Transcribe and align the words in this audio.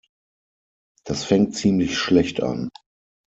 Das 1.05 1.23
fängt 1.23 1.53
ziemlich 1.55 1.95
schlecht 1.95 2.41
an. 2.41 2.69